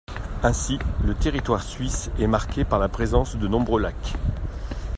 [0.41, 4.15] Ainsi le territoire suisse est marqué par la présence de nombreux lacs.